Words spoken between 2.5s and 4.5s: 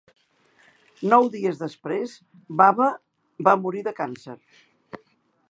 Baba va morir de càncer.